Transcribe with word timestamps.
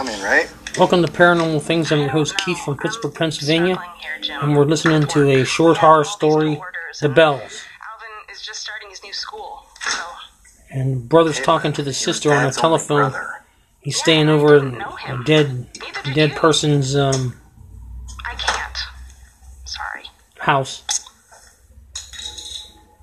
coming, 0.00 0.22
right? 0.22 0.50
Welcome 0.78 1.04
to 1.04 1.12
Paranormal 1.12 1.60
Things. 1.60 1.92
I'm 1.92 1.98
your 1.98 2.08
host 2.08 2.34
Keith 2.38 2.58
from 2.60 2.78
Pittsburgh, 2.78 3.14
Pennsylvania, 3.14 3.78
and 4.40 4.56
we're 4.56 4.64
listening 4.64 5.06
to 5.08 5.28
a 5.28 5.44
short 5.44 5.76
horror 5.76 6.04
story, 6.04 6.58
The 7.02 7.10
Bells. 7.10 7.42
Alvin 7.42 8.32
is 8.32 8.40
just 8.40 8.60
starting 8.62 8.88
his 8.88 9.02
new 9.02 9.12
school, 9.12 9.66
so 9.90 10.00
And 10.70 11.06
brother's 11.06 11.38
talking 11.38 11.74
to 11.74 11.82
the 11.82 11.92
sister 11.92 12.32
on 12.32 12.46
the 12.46 12.50
telephone. 12.50 13.10
brother. 13.10 13.44
He's 13.80 13.98
staying 13.98 14.30
over 14.30 14.56
in 14.56 14.80
a 15.06 15.22
dead, 15.24 15.66
dead 16.14 16.34
person's 16.34 16.96
um, 16.96 17.38
I 18.24 18.36
can't. 18.36 18.78
Sorry. 19.66 20.04
house. 20.38 20.82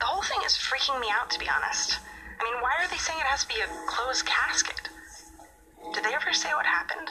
The 0.00 0.06
whole 0.06 0.22
thing 0.22 0.38
is 0.46 0.54
freaking 0.54 0.98
me 1.02 1.08
out, 1.12 1.28
to 1.32 1.38
be 1.38 1.50
honest. 1.54 1.98
I 2.40 2.44
mean, 2.44 2.62
why 2.62 2.70
are 2.82 2.88
they 2.88 2.96
saying 2.96 3.18
it 3.18 3.26
has 3.26 3.42
to 3.42 3.48
be 3.48 3.60
a 3.60 3.66
closed 3.86 4.24
casket? 4.24 4.87
Did 5.94 6.04
they 6.04 6.14
ever 6.14 6.32
say 6.32 6.50
what 6.54 6.66
happened? 6.66 7.10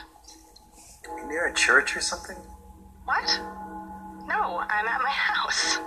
Near 1.27 1.47
a 1.47 1.53
church 1.53 1.95
or 1.95 2.01
something? 2.01 2.37
What? 3.05 3.39
No, 4.27 4.63
I'm 4.69 4.87
at 4.87 5.01
my 5.01 5.09
house. 5.09 5.79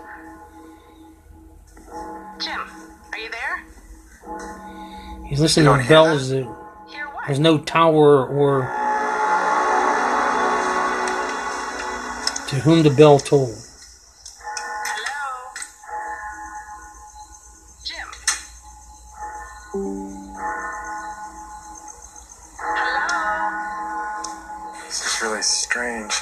Jim, 2.38 2.60
are 3.12 3.18
you 3.18 3.30
there? 3.30 3.64
He's 5.26 5.40
listening 5.40 5.66
to 5.66 5.88
bells. 5.88 6.30
That 6.30 6.46
there's 7.26 7.38
no 7.38 7.58
tower 7.58 8.26
or 8.26 8.62
to 12.48 12.56
whom 12.56 12.82
the 12.82 12.90
bell 12.90 13.18
tolled. 13.18 13.56
Hello? 25.20 25.33
Really 25.33 25.42
strange. 25.42 26.12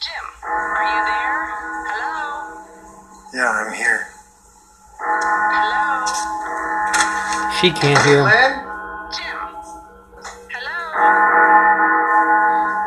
Jim, 0.00 0.24
are 0.44 0.84
you 0.84 1.00
there? 1.08 1.48
Hello? 1.88 2.20
Yeah, 3.32 3.50
I'm 3.50 3.72
here. 3.72 4.08
Hello? 5.00 6.04
She 7.60 7.70
can't 7.70 7.98
hear 8.06 8.28
him. 8.28 8.32
Jim? 9.12 9.36
Hello? 10.52 10.76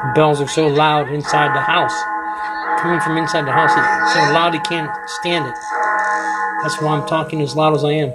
The 0.07 0.13
bells 0.13 0.39
are 0.41 0.47
so 0.47 0.67
loud 0.67 1.11
inside 1.11 1.55
the 1.55 1.61
house. 1.61 1.95
Coming 2.81 3.00
from 3.00 3.17
inside 3.17 3.45
the 3.47 3.52
house, 3.52 3.72
it's 3.72 4.13
so 4.13 4.19
loud 4.33 4.53
he 4.53 4.59
can't 4.59 4.91
stand 5.07 5.47
it. 5.47 5.55
That's 6.61 6.79
why 6.81 6.95
I'm 6.95 7.07
talking 7.07 7.41
as 7.41 7.55
loud 7.55 7.73
as 7.73 7.83
I 7.83 7.91
am. 7.91 8.13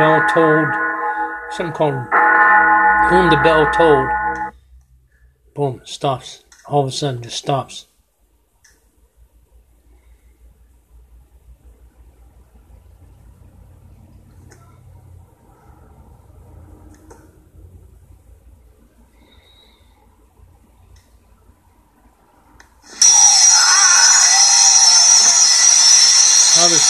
Bell 0.00 0.26
tolled, 0.32 0.74
something 1.50 1.74
called 1.74 1.92
Whom 3.10 3.28
the 3.28 3.38
Bell 3.44 3.70
Tolled. 3.70 4.08
Boom, 5.54 5.82
stops. 5.84 6.42
All 6.66 6.80
of 6.80 6.88
a 6.88 6.90
sudden, 6.90 7.22
just 7.22 7.36
stops. 7.36 7.86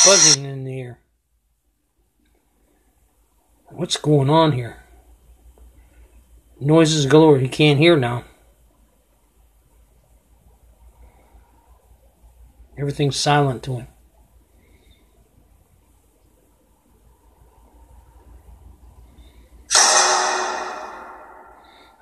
Buzzing 0.02 0.46
in 0.46 0.64
the 0.64 0.80
air. 0.80 0.98
What's 3.80 3.96
going 3.96 4.28
on 4.28 4.52
here? 4.52 4.76
Noises 6.60 7.06
galore. 7.06 7.38
He 7.38 7.48
can't 7.48 7.78
hear 7.78 7.96
now. 7.96 8.24
Everything's 12.76 13.16
silent 13.16 13.62
to 13.62 13.76
him. 13.76 13.86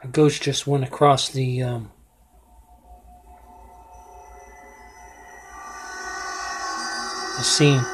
A 0.03 0.09
ghost 0.11 0.43
just 0.43 0.67
went 0.67 0.83
across 0.83 1.29
the 1.29 1.63
um, 1.63 1.93
the 7.37 7.45
scene. 7.45 7.85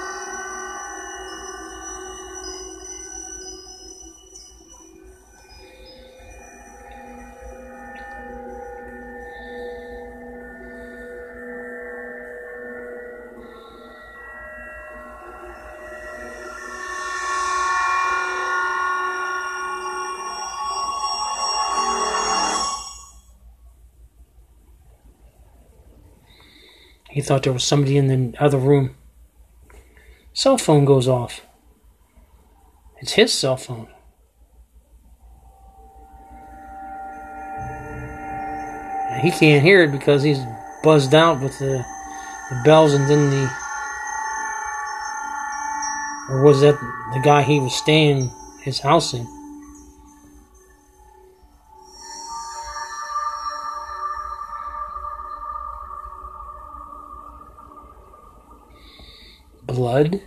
He 27.14 27.20
thought 27.20 27.44
there 27.44 27.52
was 27.52 27.62
somebody 27.62 27.96
in 27.96 28.08
the 28.08 28.36
other 28.42 28.58
room. 28.58 28.96
Cell 30.32 30.58
phone 30.58 30.84
goes 30.84 31.06
off. 31.06 31.46
It's 33.00 33.12
his 33.12 33.32
cell 33.32 33.56
phone. 33.56 33.86
And 39.12 39.22
He 39.22 39.30
can't 39.30 39.62
hear 39.62 39.84
it 39.84 39.92
because 39.92 40.24
he's 40.24 40.40
buzzed 40.82 41.14
out 41.14 41.40
with 41.40 41.56
the, 41.60 41.84
the 42.50 42.62
bells 42.64 42.94
and 42.94 43.08
then 43.08 43.30
the. 43.30 43.48
Or 46.30 46.42
was 46.42 46.62
that 46.62 46.74
the 47.12 47.20
guy 47.22 47.42
he 47.44 47.60
was 47.60 47.76
staying 47.76 48.32
his 48.62 48.80
house 48.80 49.14
in? 49.14 49.43
Blood? 59.74 60.20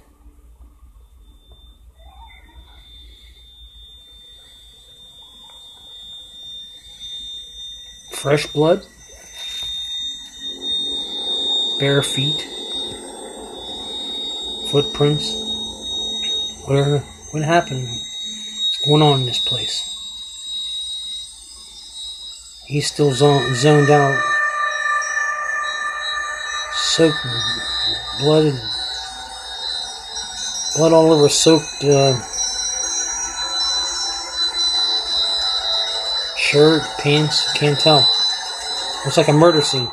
Fresh 8.12 8.48
blood? 8.48 8.84
Bare 11.80 12.04
feet? 12.04 12.46
Footprints? 14.70 15.32
Where? 16.66 17.00
What 17.32 17.44
happened? 17.44 17.88
What's 17.88 18.82
going 18.86 19.02
on 19.02 19.22
in 19.22 19.26
this 19.28 19.40
place? 19.40 19.82
He's 22.68 22.92
still 22.92 23.14
zon- 23.14 23.56
zoned 23.56 23.90
out. 23.90 24.22
Soaked 26.74 27.24
in 27.24 28.26
blood 28.26 28.46
and 28.48 28.77
blood 30.78 30.94
all 30.94 31.12
over 31.12 31.28
soaked 31.28 31.84
uh, 31.84 32.14
shirt, 36.38 36.84
pants. 37.00 37.52
Can't 37.54 37.80
tell. 37.80 38.08
Looks 39.04 39.18
like 39.18 39.28
a 39.28 39.34
murder 39.34 39.62
scene. 39.62 39.90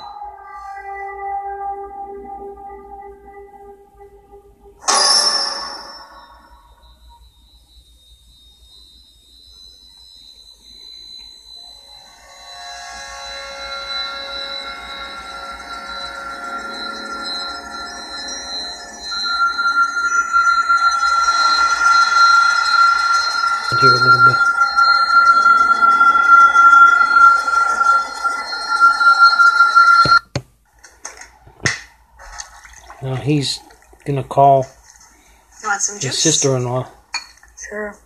Here 23.81 23.91
a 23.93 23.97
little 23.97 24.25
bit. 24.25 24.37
Now 33.03 33.17
he's 33.17 33.61
gonna 34.07 34.25
call 34.25 34.67
You 35.63 35.71
his 35.71 35.99
juice? 36.01 36.19
sister-in-law, 36.23 36.89
Sure. 37.69 37.97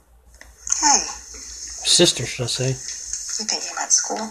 Hey, 0.81 1.01
sister, 1.05 2.25
should 2.27 2.45
I 2.45 2.47
say? 2.47 2.69
you 2.69 3.45
thinking 3.47 3.71
about 3.73 3.93
school? 3.93 4.31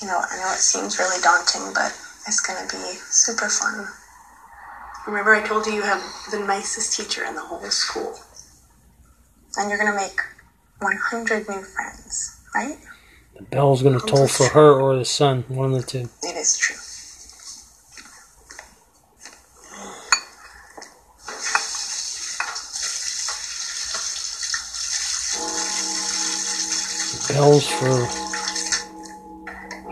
You 0.00 0.08
know, 0.08 0.20
I 0.30 0.36
know 0.36 0.52
it 0.52 0.58
seems 0.58 0.98
really 0.98 1.20
daunting, 1.22 1.72
but 1.74 1.92
it's 2.26 2.40
gonna 2.40 2.66
be 2.70 2.98
super 3.10 3.48
fun. 3.48 3.88
Remember, 5.06 5.34
I 5.34 5.46
told 5.46 5.66
you 5.66 5.74
you 5.74 5.82
have 5.82 6.02
the 6.30 6.40
nicest 6.40 6.96
teacher 6.96 7.24
in 7.24 7.34
the 7.34 7.40
whole 7.42 7.70
school. 7.70 8.18
And 9.58 9.70
you're 9.70 9.78
gonna 9.78 9.96
make 9.96 10.20
100 10.80 11.48
new 11.48 11.62
friends, 11.62 12.40
right? 12.54 12.76
The 13.36 13.42
bell's 13.44 13.82
gonna 13.82 14.00
toll 14.00 14.28
for 14.28 14.48
her 14.48 14.80
or 14.80 14.96
the 14.96 15.04
sun, 15.04 15.44
one 15.48 15.72
of 15.72 15.80
the 15.80 15.86
two. 15.86 16.08
It 16.22 16.36
is 16.36 16.58
true. 16.58 16.76
Bells 27.34 27.66
for. 27.66 28.06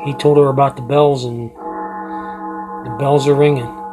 He 0.04 0.12
told 0.14 0.36
her 0.36 0.48
about 0.48 0.76
the 0.76 0.82
bells, 0.82 1.24
and 1.24 1.50
the 1.50 2.96
bells 2.98 3.26
are 3.26 3.34
ringing. 3.34 3.83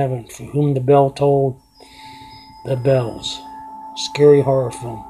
It. 0.00 0.32
For 0.32 0.44
whom 0.44 0.72
the 0.72 0.80
bell 0.80 1.10
tolled, 1.10 1.60
the 2.64 2.76
bells. 2.76 3.38
Scary 3.96 4.40
horror 4.40 4.70
film. 4.70 5.04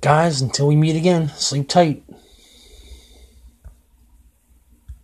Guys, 0.00 0.40
until 0.40 0.68
we 0.68 0.76
meet 0.76 0.94
again, 0.94 1.28
sleep 1.30 1.68
tight. 1.68 2.04